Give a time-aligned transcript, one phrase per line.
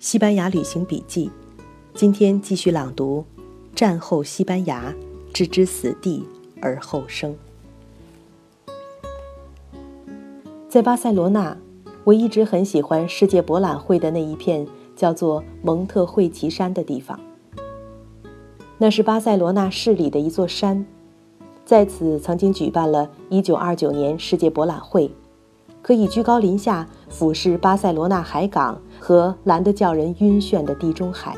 [0.00, 1.30] 西班牙旅行笔记，
[1.92, 3.22] 今天继续朗读
[3.74, 4.94] 《战后西班牙
[5.30, 6.24] 置之死地
[6.62, 7.36] 而后生》。
[10.70, 11.54] 在巴塞罗那，
[12.04, 14.66] 我一直很喜欢世界博览会的那一片
[14.96, 17.20] 叫做蒙特惠奇山的地方。
[18.78, 20.86] 那是巴塞罗那市里的一座山，
[21.66, 25.10] 在此曾经举办了一九二九年世界博览会。
[25.82, 31.36] 可以居高临下俯视巴塞罗那海港和蓝得叫人晕眩的地中海。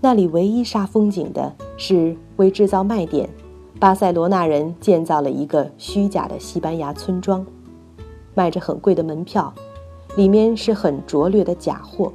[0.00, 3.28] 那里唯一煞风景的是，为制造卖点，
[3.78, 7.44] 巴塞罗那人建造了一个虚假的西班牙村庄，
[8.34, 9.52] 卖着很贵的门票，
[10.16, 12.12] 里面是很拙劣的假货。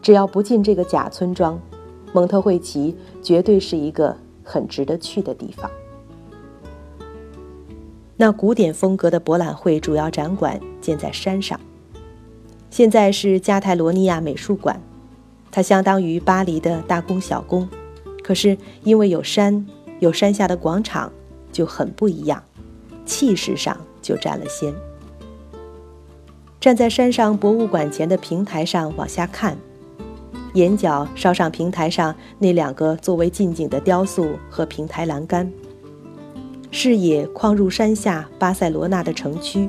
[0.00, 1.60] 只要不进这个假村庄，
[2.12, 5.70] 蒙特惠奇绝对是一个很值得去的地方。
[8.18, 11.60] 那古典风格的博览会主要展馆建在山上，
[12.70, 14.80] 现在是加泰罗尼亚美术馆，
[15.50, 17.68] 它相当于巴黎的大宫小宫，
[18.22, 19.66] 可是因为有山，
[20.00, 21.12] 有山下的广场，
[21.52, 22.42] 就很不一样，
[23.04, 24.74] 气势上就占了先。
[26.58, 29.58] 站在山上博物馆前的平台上往下看，
[30.54, 35.52] 眼角稍上平台上那两个作为近景的雕塑和平台栏杆。
[36.70, 39.68] 视野旷入山下巴塞罗那的城区，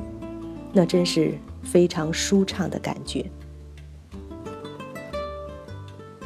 [0.72, 3.24] 那真是非常舒畅的感觉。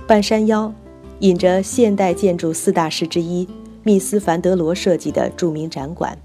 [0.06, 0.72] 半山腰，
[1.20, 3.48] 引着现代建筑四大师之一
[3.82, 6.18] 密斯凡德罗设计的著名展馆，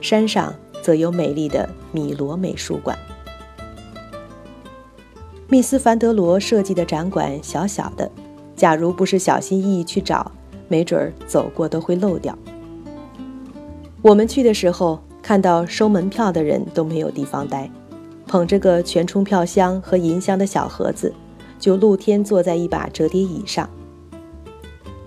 [0.00, 2.96] 山上则有美丽的米罗美术馆。
[5.48, 8.10] 密斯凡德罗设计的展馆小小的，
[8.56, 10.32] 假如不是小心翼翼去找，
[10.68, 12.36] 没准儿走过都会漏掉。
[14.02, 17.70] 我们去的时候，看到收门票的人都没有地方待，
[18.26, 21.14] 捧着个全充票箱和银箱的小盒子，
[21.56, 23.70] 就露天坐在一把折叠椅上。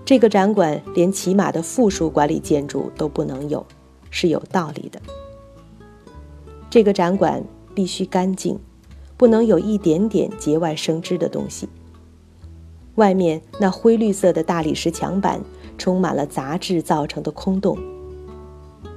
[0.02, 3.66] 这个展馆连起码的附属管理建筑都不能有，
[4.08, 4.98] 是有道理的。
[6.70, 8.58] 这个展馆必须干净，
[9.18, 11.68] 不能有一点点节外生枝的东西。
[12.94, 15.38] 外面那灰绿色的大理石墙板，
[15.76, 17.76] 充满了杂质造成的空洞。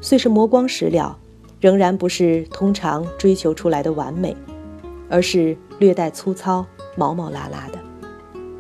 [0.02, 1.18] 虽是磨光石料，
[1.60, 4.36] 仍然不是通常追求出来的完美，
[5.10, 6.66] 而是略带粗糙、
[6.96, 7.78] 毛毛拉拉的。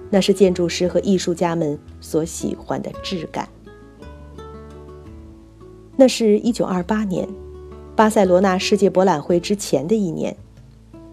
[0.09, 3.47] 那是建筑师和艺术家们所喜欢的质感。
[5.95, 7.27] 那是一九二八年，
[7.95, 10.35] 巴塞罗那世界博览会之前的一年，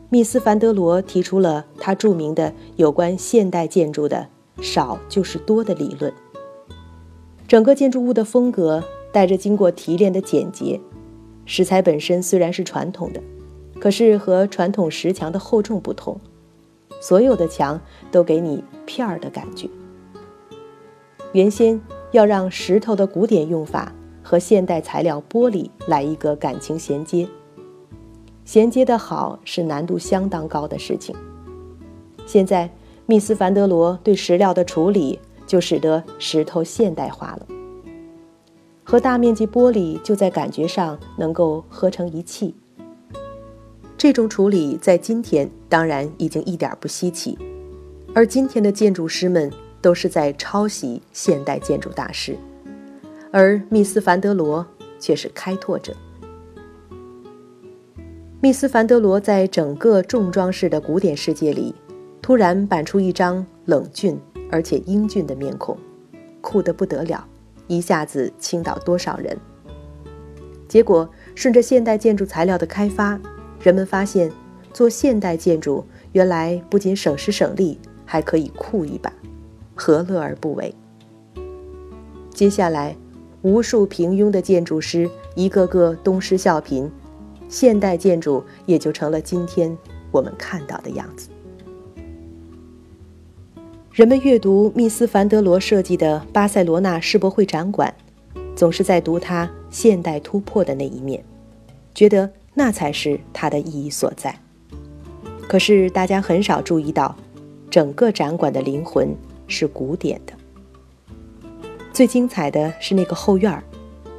[0.08, 4.28] 密斯凡德罗提出了他著名的有关现代建筑的
[4.60, 6.12] “少就是多”的理论。
[7.46, 8.82] 整个建筑物的风格。
[9.16, 10.78] 带着经过提炼的简洁，
[11.46, 13.22] 石材本身虽然是传统的，
[13.80, 16.20] 可是和传统石墙的厚重不同，
[17.00, 19.66] 所有的墙都给你片儿的感觉。
[21.32, 21.80] 原先
[22.12, 23.90] 要让石头的古典用法
[24.22, 27.26] 和现代材料玻璃来一个感情衔接，
[28.44, 31.16] 衔接的好是难度相当高的事情。
[32.26, 32.68] 现在
[33.06, 37.46] 密斯凡德罗对石料的处理，就使得石头现代化了。
[38.88, 42.54] 和大面积玻璃就在感觉上能够合成一气。
[43.98, 47.36] 这种处理在今天当然已经一点不稀奇，
[48.14, 49.52] 而今天的建筑师们
[49.82, 52.36] 都是在抄袭现代建筑大师，
[53.32, 54.64] 而密斯凡德罗
[55.00, 55.92] 却是开拓者。
[58.40, 61.74] 密斯凡德罗在整个重装饰的古典世界里，
[62.22, 64.16] 突然板出一张冷峻
[64.48, 65.76] 而且英俊的面孔，
[66.40, 67.26] 酷得不得了。
[67.66, 69.36] 一下子倾倒多少人？
[70.68, 73.18] 结果顺着现代建筑材料的开发，
[73.60, 74.30] 人们发现
[74.72, 79.12] 做现代建筑原来不仅省时省力，还可以酷一把，
[79.74, 80.74] 何乐而不为？
[82.30, 82.96] 接下来，
[83.42, 86.90] 无数平庸的建筑师一个个东施效颦，
[87.48, 89.76] 现代建筑也就成了今天
[90.10, 91.28] 我们看到的样子。
[93.96, 97.94] 人们阅读密斯凡德罗设计的巴塞罗那世博会展馆，
[98.54, 101.24] 总是在读它现代突破的那一面，
[101.94, 104.38] 觉得那才是它的意义所在。
[105.48, 107.16] 可是大家很少注意到，
[107.70, 109.16] 整个展馆的灵魂
[109.48, 110.34] 是古典的。
[111.90, 113.64] 最精彩的是那个后院儿，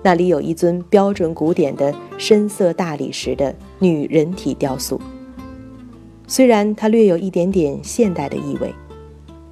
[0.01, 4.99] 那里有一尊标准古典的深色大理石的女人体雕塑，
[6.25, 8.73] 虽然它略有一点点现代的意味。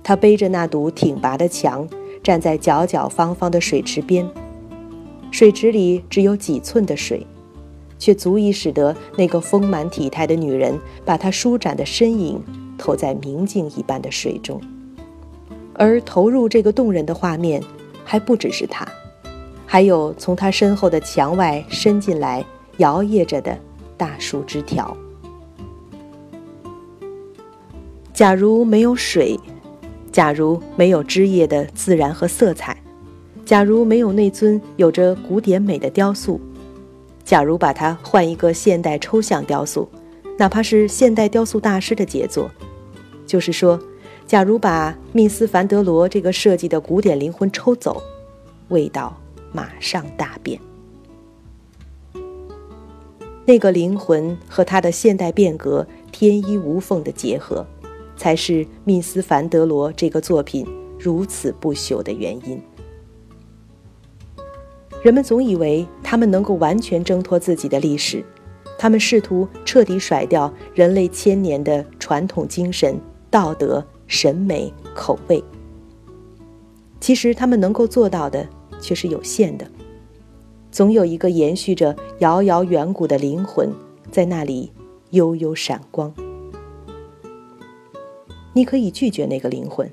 [0.08, 1.90] 他背着那堵挺拔的墙，
[2.22, 4.30] 站在角角方方的水池边，
[5.32, 7.26] 水池里只有几寸的水，
[7.98, 12.40] 却足以使得那个丰满体态的女人把她舒展的身影
[12.78, 14.62] 投在明镜一般的水中。
[15.74, 17.60] 而投入这个动人的画面，
[18.04, 18.88] 还不只是他，
[19.66, 22.46] 还有从他身后的墙外伸进来
[22.78, 23.58] 摇曳着的
[23.98, 24.96] 大树枝条。
[28.14, 29.38] 假如没有水，
[30.16, 32.82] 假如没有枝叶的自然和色彩，
[33.44, 36.40] 假如没有那尊有着古典美的雕塑，
[37.26, 39.90] 假如把它换一个现代抽象雕塑，
[40.40, 42.50] 哪怕是现代雕塑大师的杰作，
[43.28, 43.78] 就是说。
[44.26, 48.02] 假如把密斯凡德罗这个设计的古典灵魂抽走，
[48.70, 49.16] 味道
[49.52, 50.58] 马上大变。
[53.46, 57.68] 那个灵魂和他的现代变革天衣无缝的结合，
[58.16, 60.66] 才是密斯凡德罗这个作品
[61.00, 62.62] 如此不朽的原因。
[65.04, 68.24] 人们总以为他们能够完全挣脱自己的历史，
[68.78, 73.86] 他们试图彻底甩掉人类千年的传统精神、道德。
[74.08, 75.44] 审美口味，
[77.00, 78.48] 其实他们能够做到的
[78.80, 79.66] 却是有限的。
[80.70, 83.74] 总有一个延续着遥遥远古的灵魂
[84.12, 84.72] 在那里
[85.10, 86.14] 悠悠闪光。
[88.56, 89.92] 你可以拒绝那个灵魂，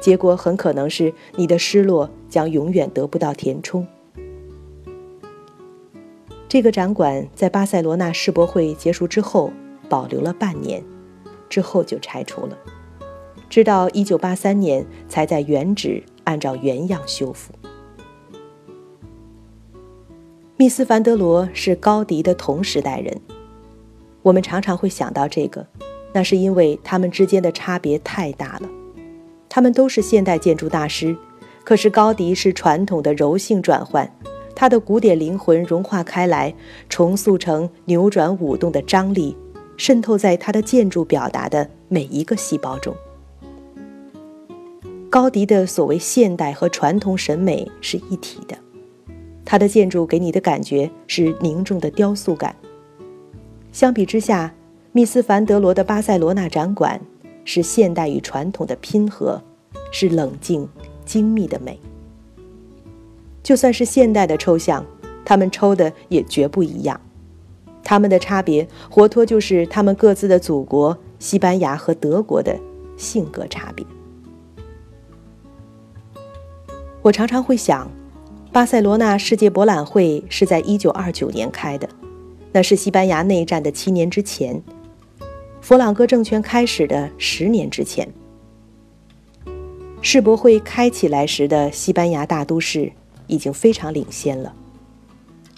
[0.00, 3.84] 结果很可能是你的失落将永远得不到填充。
[6.48, 9.50] 这个展馆在巴塞罗那世博会结束之后
[9.88, 10.84] 保留了半年，
[11.48, 12.56] 之后就拆除了。
[13.50, 17.52] 直到一九八三年，才在原址按照原样修复。
[20.56, 23.20] 密斯凡德罗是高迪的同时代人，
[24.22, 25.66] 我们常常会想到这个，
[26.16, 28.70] 那是因为他们之间的差别太大了。
[29.50, 31.14] 他们都是现代建筑大师，
[31.62, 34.10] 可是高迪是传统的柔性转换，
[34.54, 36.54] 他的古典灵魂融化开来，
[36.88, 39.36] 重塑成扭转舞动的张力，
[39.76, 42.96] 渗透在他的建筑表达的每一个细胞中。
[45.10, 48.56] 高迪的所谓现代和传统审美是一体的，
[49.44, 52.56] 他的建筑给你的感觉是凝重的雕塑感。
[53.70, 54.54] 相比之下，
[54.96, 56.98] 密斯凡德罗的巴塞罗那展馆
[57.44, 59.38] 是现代与传统的拼合，
[59.92, 60.66] 是冷静
[61.04, 61.78] 精密的美。
[63.42, 64.82] 就算是现代的抽象，
[65.22, 66.98] 他们抽的也绝不一样。
[67.84, 72.58] 他们的差别，活脱就是他们各自的祖国西班牙和德国的
[72.96, 73.84] 性格差别。
[77.02, 77.86] 我常常会想，
[78.50, 81.86] 巴塞罗那世界博览会是在1929年开的，
[82.50, 84.62] 那是西班牙内战的七年之前，
[85.66, 88.08] 佛朗哥政权开始的十年之前。
[90.00, 92.92] 世博会开起来时的西班牙大都市
[93.26, 94.54] 已经非常领先了。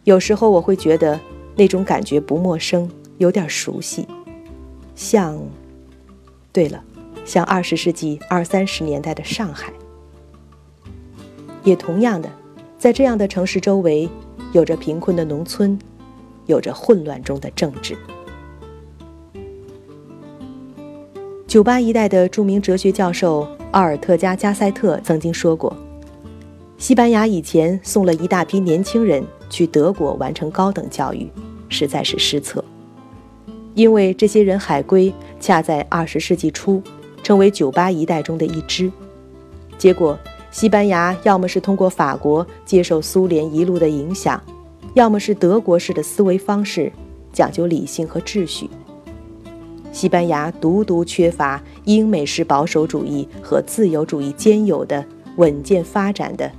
[0.04, 1.20] 有时候我会觉得
[1.54, 4.08] 那种感觉不陌生，有点熟悉，
[4.94, 5.38] 像……
[6.52, 6.82] 对了，
[7.26, 9.70] 像二十世纪二三十年代的上海。
[11.62, 12.30] 也同样的，
[12.78, 14.08] 在这样的城市周围，
[14.52, 15.78] 有着贫困的农村，
[16.46, 17.94] 有着混乱中的政治。
[21.48, 25.74] 酒吧一代的著名哲学教授奥尔特加加塞特曾经说过
[26.76, 31.26] ：“西班牙以前送了一大批年轻人去德国完成高等教育，
[31.70, 32.62] 实在是失策，
[33.72, 36.82] 因为这些人海归恰在二十世纪初
[37.22, 38.92] 成为酒吧一代中的一支，
[39.78, 40.18] 结果。”
[40.50, 44.42] 西班牙要么是通过法国接受苏联一路的影响，
[44.94, 46.90] 要么是德国式的思维方式，
[47.34, 48.68] 讲究理性和秩序。
[49.92, 55.04] 西班牙独独缺乏英美式保守主义和自由主义兼有的
[55.36, 56.50] 稳健发展的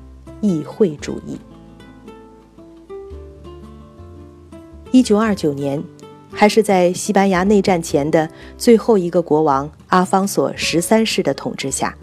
[0.41, 1.37] 议会主义。
[4.91, 5.81] 一九二九年，
[6.31, 11.95] 还是在西班牙内战前的最后一个国王阿方索十三世的统治下。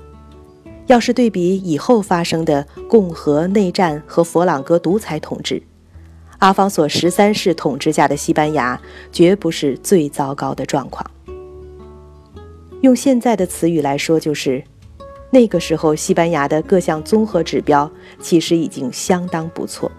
[0.87, 5.61] 要是对比以后发生的共和内战和佛朗哥独裁统治，
[6.39, 8.81] 阿方索十三世统治下的西班牙
[9.11, 11.05] 绝不是最糟糕的状况。
[12.83, 14.63] 用现在的词语来说，就是
[15.31, 17.91] 那个时候西班牙的各项综合指标
[18.21, 19.91] 其实已经相当不错。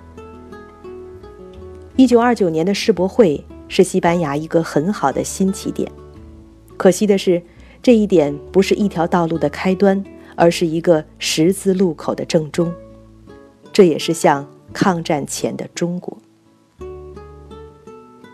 [1.95, 5.91] 一九二九年的世博会是西班牙一个很好的新起点，
[6.77, 7.41] 可惜的是，
[7.81, 10.03] 这一点不是一条道路的开端。
[10.39, 12.71] 而是一个十字路口的正中，
[13.73, 16.15] 这也是像抗战前的中国。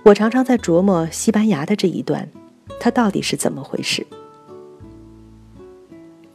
[0.04, 2.30] 我常常在琢磨西班牙的这一段，
[2.78, 4.06] 它到底是怎么回事？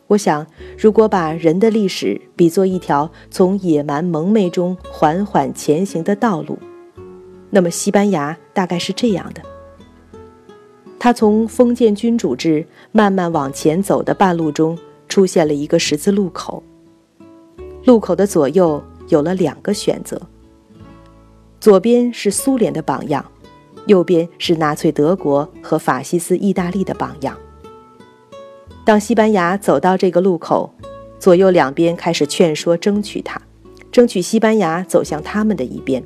[0.09, 0.47] 我想，
[0.79, 6.59] 如果把人的历史比作一条从野蛮蒙昧中缓缓前行的道路，
[7.51, 9.43] 那么西班牙大概是这样的：
[10.99, 16.63] 他从封建君主制慢慢往前走的半路中，出现了一个十字路口。
[17.85, 20.19] 路口的左右有了两个选择：
[21.61, 23.23] 左边是苏联的榜样，
[23.87, 27.37] 右边是纳粹德国和法西斯意大利的榜样。
[28.89, 30.73] 当西班牙走到这个路口，
[31.19, 33.39] 左右两边开始劝说、争取他，
[33.93, 36.03] 争取西班牙走向他们的一边。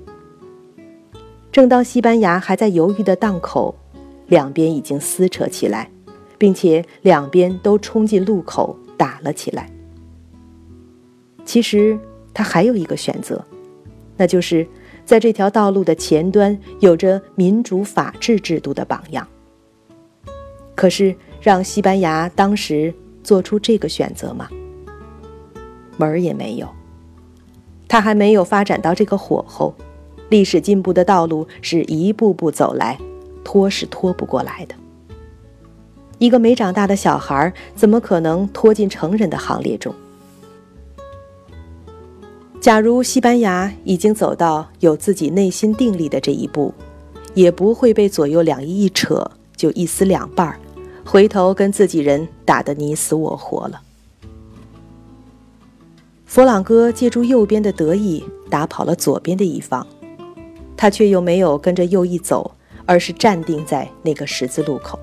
[1.53, 3.73] 正当西班牙还在犹豫的档口，
[4.27, 5.89] 两边已经撕扯起来，
[6.37, 9.71] 并且两边都冲进路口打了起来。
[11.45, 11.97] 其实
[12.35, 13.45] 他还有一个选择，
[14.17, 14.67] 那就是
[15.05, 19.25] 在这条道路的前端有着民主法治制度的榜样。
[20.75, 22.95] 可是让西班牙当时
[23.25, 24.49] 做出这个选择吗？
[25.97, 26.69] 门儿也没有。
[27.89, 29.75] 他还没有发展到这个火候，
[30.31, 32.97] 历史进步的道路是一步步走来。
[33.45, 34.75] 拖是拖不过来的。
[36.19, 39.93] 一个没长大的小孩怎么可能拖进成人的行列中？
[42.61, 46.73] 假如西班牙已经走到有自己内心定力的这一步，
[47.35, 50.61] 也不会被左右两翼一扯就一撕两半儿，
[51.05, 53.83] 回头跟自己人打得你死我活了。
[56.25, 59.87] 佛朗哥借助右边的得意打跑了左边的一方，
[60.77, 62.53] 他却又没有跟着右翼走。
[62.85, 64.99] 而是站定在那个十字路口。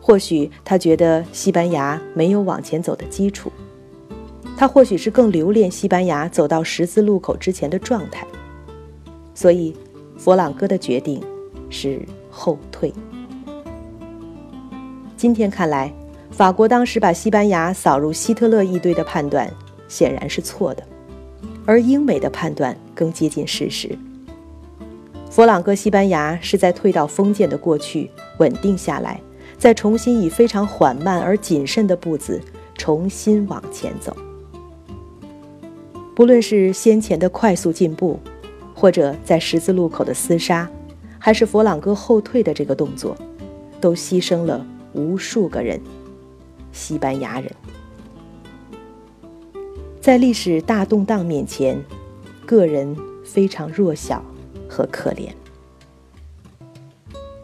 [0.00, 3.50] 或许他觉得西班牙没有往前走的基础，
[4.56, 8.24] 他或许是更留恋西班牙走到十字路口之前的状态，
[9.34, 9.74] 所以
[10.16, 11.20] 佛朗哥的决定
[11.68, 12.00] 是
[12.30, 12.94] 后退。
[15.18, 15.92] 今天看来，
[16.30, 19.52] 法国当时把西班牙扫入希特勒一堆的判断
[19.88, 20.82] 显然是错的，
[21.66, 23.98] 而英美的判断更接近事实。
[25.28, 28.08] 佛朗哥西班牙是在退到封建的过去，
[28.38, 29.20] 稳定下来，
[29.58, 32.40] 再重新以非常缓慢而谨慎的步子
[32.76, 34.16] 重新往前走。
[36.14, 38.20] 不论是先前的快速进步，
[38.72, 40.70] 或者在十字路口的厮杀，
[41.18, 43.16] 还是佛朗哥后退的这个动作，
[43.80, 45.80] 都牺牲了无数个人，
[46.72, 47.50] 西班牙人。
[50.00, 51.82] 在历史大动荡面前，
[52.46, 54.24] 个人非常弱小。
[54.70, 55.30] 和可怜。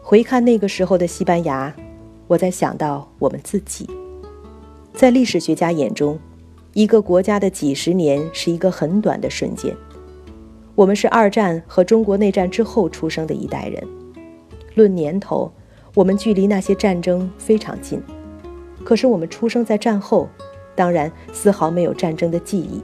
[0.03, 1.75] 回看那个时候的西班牙，
[2.27, 3.89] 我在想到我们自己。
[4.93, 6.19] 在历史学家眼中，
[6.73, 9.75] 一个国家的几十年是一个很短的瞬间。
[10.75, 13.83] 我们是二战和中国内战之后出生的一代人，
[14.75, 15.51] 论年头，
[15.95, 17.99] 我们距离那些战争非常近。
[18.83, 20.29] 可是我们出生在战后，
[20.75, 22.83] 当然丝毫没有战争的记忆。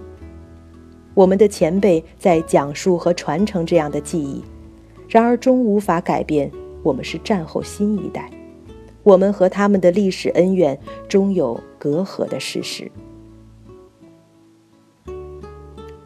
[1.13, 4.41] 我们的前辈在讲述和传承这样的记忆，
[5.09, 6.49] 然而终无法改变
[6.81, 8.31] 我们是战后新一代，
[9.03, 12.89] 我们和他们的历史恩怨终有隔阂的事实。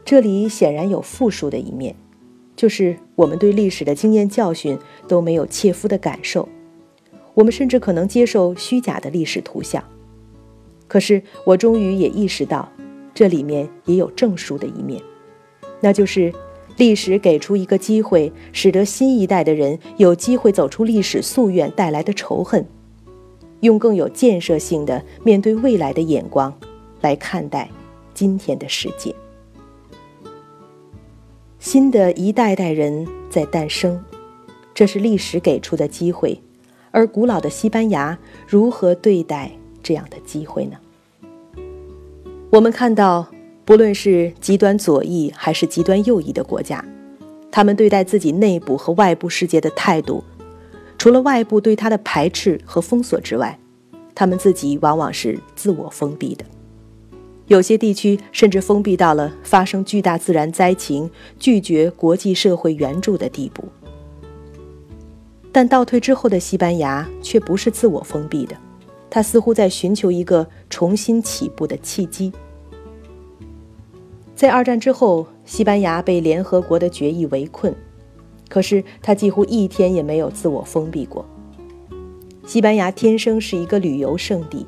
[0.04, 1.96] 这里显然有负数的一面，
[2.56, 6.50] 就是我们对历史的经验教训都没有切肤的感受，
[7.36, 9.84] 我们甚至可能接受虚假的历史图像。
[10.88, 12.68] 可是我终于也意识到。
[13.14, 15.02] 这里面也有正书的一面，
[15.80, 16.34] 那就是
[16.76, 22.68] 历史给出一个机会，使得新一代的人有机会走出历史夙愿带来的仇恨，
[23.62, 26.54] 用更有建设性的面对未来的眼光
[27.00, 27.70] 来看待
[28.14, 29.16] 今天的世界。
[31.58, 34.04] 新的一代代人在诞生，
[34.74, 36.38] 这是历史给出的机会，
[36.96, 39.52] 而古老的西班牙如何对待
[39.84, 40.78] 这样的机会呢？
[42.50, 43.28] 我们看到，
[43.66, 46.82] 不论是极端左翼还是极端右翼的国家，
[47.52, 50.24] 他们对待自己内部和外部世界的态度，
[50.98, 53.60] 除了外部对他的排斥和封锁之外，
[54.16, 56.46] 他们自己往往是自我封闭的。
[57.48, 63.66] 有些地区甚至封闭到了发生巨大自然灾情、拒绝国际社会援助的地步。
[65.56, 68.58] 但倒退之后的西班牙却不是自我封闭的，
[69.10, 72.30] 他似乎在寻求一个重新起步的契机。
[74.36, 77.74] 在二战之后，西班牙被联合国的决议围困，
[78.50, 81.26] 可是他几乎一天也没有自我封闭过。
[82.46, 84.66] 西班牙天生是一个旅游胜地。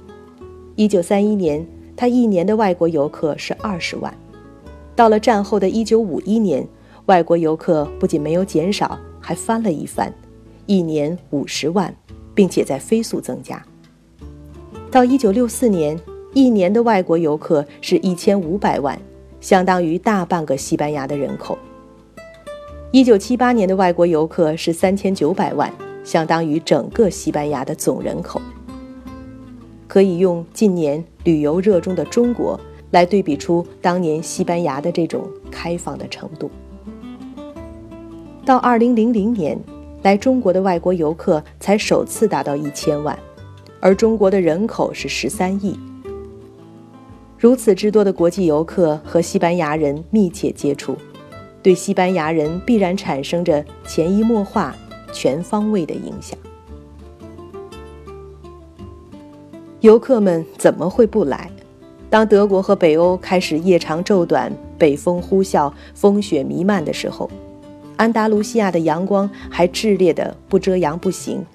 [0.78, 1.68] 一九三一年，
[1.98, 4.18] 他一年的外国游客是二十万。
[4.96, 6.66] 到了战后的一九五一年，
[7.08, 10.14] 外国游客不仅没有减少，还翻了一番，
[10.68, 11.92] 一年五十万，
[12.36, 13.66] 并且在飞速增加。
[14.92, 16.00] 到一九六四年，
[16.34, 19.00] 一年的外国游客是一千五百万。
[19.40, 21.56] 相当于大半个西班牙的人口。
[22.92, 25.72] 一九七八年的外国游客是三千九百万，
[26.04, 28.42] 相当于整个西班牙的总人口。
[29.88, 32.60] 可以用近年旅游热衷的中国
[32.90, 36.50] 来对比出当年西班牙的这种开放的程度。
[38.44, 39.58] 到二零零零年，
[40.04, 43.18] 来中国的外国游客才首次达到一千万，
[43.80, 45.78] 而中国的人口是十三亿。
[47.38, 50.98] 如此之多的国际游客和西班牙人密切接触，
[51.62, 54.76] 对西班牙人必然产生着潜移默化、
[55.12, 56.38] 全方位的影响。
[59.82, 61.52] 游客们怎么会不来？
[62.10, 67.30] 当德国和北欧开始夜长昼短、北风呼啸、风雪弥漫的时候，
[67.98, 71.46] 安达卢西亚的阳光还炽烈的不遮阳不行。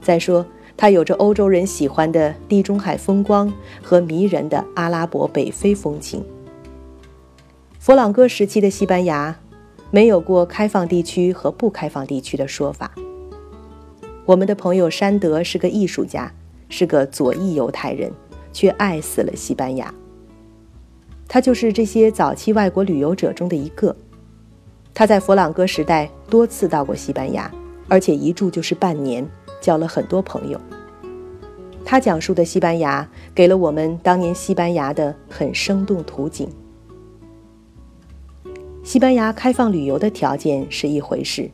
[0.00, 3.52] 再说，它有着欧洲人喜欢的地中海风光
[3.82, 6.24] 和迷人的阿拉伯北非风情。
[7.80, 9.36] 佛朗哥时期的西班牙，
[9.90, 12.92] 没有过开放地区和不开放地区的说法。
[14.24, 16.32] 我们的朋友山德是个艺术家。
[16.70, 18.10] 是个左翼犹太人，
[18.52, 19.94] 却爱死了西班牙。
[21.28, 23.94] 他就是这些早期外国旅游者中的一个。
[24.94, 27.50] 他在佛朗哥时代多次到过西班牙，
[27.88, 29.28] 而且一住就是半年，
[29.60, 30.60] 交了很多朋友。
[31.84, 36.48] 他讲述的西班牙，给了我们当年西班牙的很生动图景。
[38.84, 41.50] 西班牙开放旅游的条件是一回事，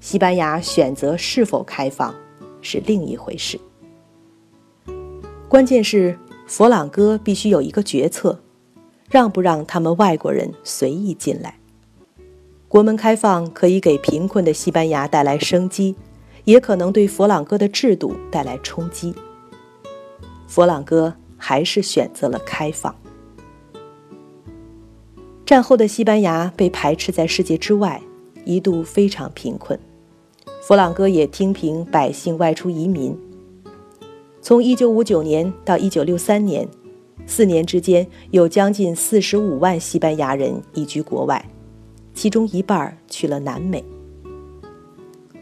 [0.00, 2.12] 西班牙选择是否开放
[2.60, 3.58] 是另一回事。
[5.48, 8.40] 关键是佛朗哥必须有一个决策，
[9.08, 11.61] 让不让他们外国人随意进来。
[12.72, 15.94] 国门开放可以给贫困的西班牙带来生机，
[16.44, 19.14] 也可能对佛朗哥的制度带来冲击。
[20.46, 22.96] 佛朗哥还是选择了开放。
[25.44, 28.00] 战后的西班牙被排斥在世界之外，
[28.46, 29.78] 一度非常贫困。
[30.62, 33.14] 佛朗哥也听凭百姓外出移民。
[34.40, 36.66] 从1959年到1963年，
[37.26, 41.44] 四年之间有将近45万西班牙人移居国外，
[42.14, 43.84] 其中一半去了南美。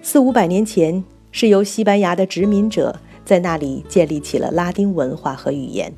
[0.02, 5.92] 四五百年前，是由西班牙的殖民者在那里建立起了拉丁文化和语言，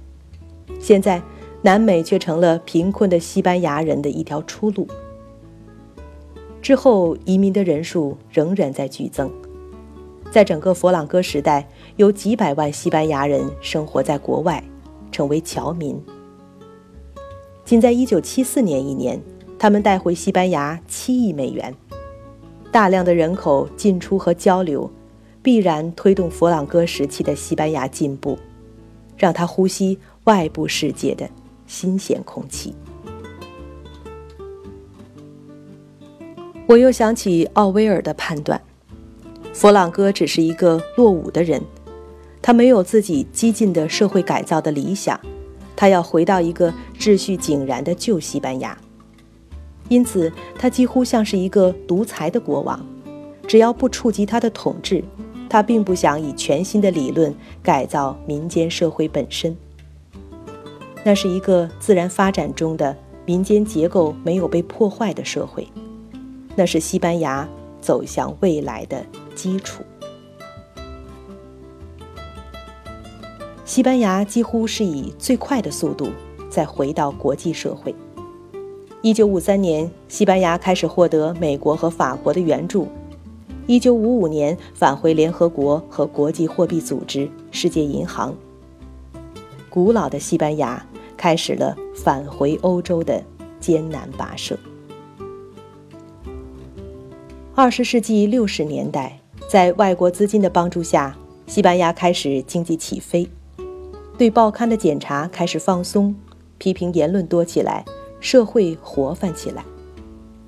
[0.80, 1.22] 现在
[1.62, 4.86] 南美却成了贫困的西班牙人的一条出路。
[6.60, 9.30] 之后移民的人数仍然在剧增。
[10.30, 14.64] 在整个佛朗哥时代，有几百万西班牙人生活在国外，
[15.10, 16.00] 成为侨民。
[17.64, 19.20] 仅在1974年一年，
[19.62, 21.72] 他们带回西班牙7亿美元。
[22.72, 24.90] 大量的人口进出和交流，
[25.40, 28.36] 必然推动佛朗哥时期的西班牙进步，
[29.16, 31.30] 让他呼吸外部世界的
[31.68, 32.74] 新鲜空气。
[36.66, 38.60] 我又想起奥威尔的判断。
[39.52, 41.62] 佛朗哥只是一个落伍的人，
[42.42, 45.20] 他没有自己激进的社会改造的理想，
[45.76, 48.76] 他要回到一个秩序井然的旧西班牙。
[49.92, 52.80] 因此，他几乎像是一个独裁的国王，
[53.46, 55.04] 只要不触及他的统治，
[55.50, 59.54] 他并不想以全新的理论改造民间社会本身。
[61.04, 65.68] 那是一个自然发展中的民间结构没有被破坏的社会，
[66.56, 67.46] 那是西班牙
[67.78, 69.04] 走向未来的。
[69.34, 69.82] 基础。
[73.66, 76.08] 西班牙几乎是以最快的速度
[76.48, 77.94] 再回到国际社会。
[79.02, 82.86] 一九五三年，西班牙开始获得美国和法国的援助；
[83.66, 88.32] 一九五五年返回联合国和国际货币组织、世界银行。
[89.68, 90.86] 古老的西班牙
[91.16, 93.20] 开始了返回欧洲的
[93.58, 94.56] 艰难跋涉。
[97.56, 99.18] 二十世纪六十年代。
[99.48, 101.14] 在外国资金的帮助下，
[101.46, 103.28] 西班牙开始经济起飞，
[104.16, 106.14] 对报刊的检查开始放松，
[106.56, 107.84] 批评言论多起来，
[108.22, 109.62] 社会活泛起来。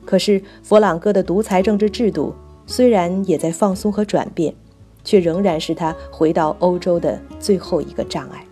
[0.07, 2.35] 可是，佛朗哥的独裁政治制度
[2.67, 4.55] 虽然也在放松和转变，
[5.05, 8.47] 却仍然是他回到欧洲的最后一个障碍。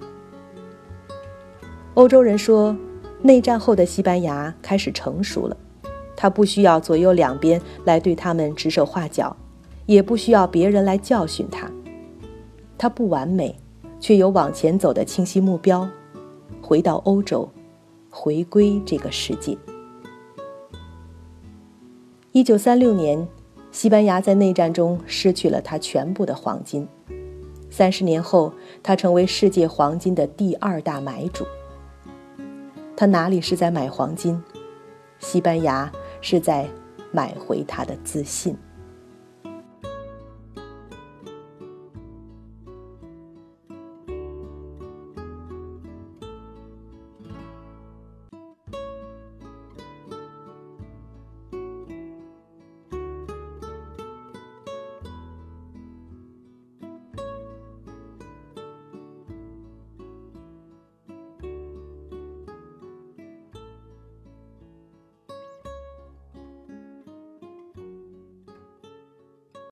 [1.95, 2.77] 欧洲人说，
[3.23, 5.57] 内战后的西班牙开始成熟了，
[6.15, 9.35] 他不需要左右两边来对他们指手画脚。
[9.85, 11.69] 也不需要别人来教训他，
[12.79, 13.59] 他不完美，
[13.99, 15.87] 却有往前走的清晰目标，
[16.63, 17.51] 回到欧洲，
[18.15, 19.57] 回归这个世界。
[22.31, 23.27] 一九三六年，
[23.71, 26.87] 西班牙在内战中失去了它全部的黄金，
[27.71, 31.47] 三十年后，他成为世界黄金的第二大买主。
[32.95, 34.41] 他哪里是在买黄金？
[35.19, 36.69] 西班牙是在
[37.11, 38.55] 买回他的自信。